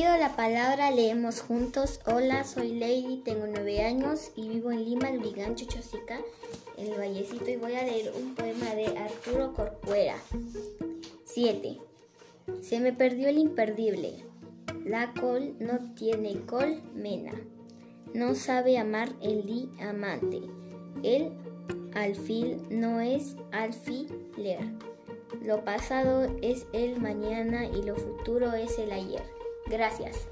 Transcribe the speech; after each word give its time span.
pido 0.00 0.16
la 0.16 0.34
palabra, 0.34 0.90
leemos 0.90 1.42
juntos. 1.42 2.00
Hola, 2.06 2.44
soy 2.44 2.78
Lady, 2.78 3.20
tengo 3.22 3.46
nueve 3.46 3.82
años 3.82 4.30
y 4.34 4.48
vivo 4.48 4.72
en 4.72 4.86
Lima, 4.86 5.10
Lurigancho, 5.10 5.66
Chosica, 5.66 6.18
en 6.78 6.90
el 6.90 6.98
Vallecito 6.98 7.50
y 7.50 7.56
voy 7.56 7.74
a 7.74 7.82
leer 7.82 8.10
un 8.16 8.34
poema 8.34 8.74
de 8.74 8.96
Arturo 8.96 9.52
Corcuera. 9.52 10.16
7. 11.26 11.76
Se 12.62 12.80
me 12.80 12.94
perdió 12.94 13.28
el 13.28 13.36
imperdible. 13.36 14.24
La 14.86 15.12
col 15.12 15.54
no 15.60 15.92
tiene 15.94 16.40
colmena. 16.46 17.32
No 18.14 18.34
sabe 18.34 18.78
amar 18.78 19.10
el 19.20 19.44
diamante. 19.44 20.40
El 21.02 21.30
alfil 21.92 22.62
no 22.70 23.00
es 23.00 23.36
alfiler. 23.52 24.60
Lo 25.42 25.62
pasado 25.62 26.34
es 26.40 26.66
el 26.72 26.98
mañana 27.00 27.66
y 27.66 27.82
lo 27.82 27.96
futuro 27.96 28.54
es 28.54 28.78
el 28.78 28.92
ayer. 28.92 29.39
Gracias. 29.70 30.26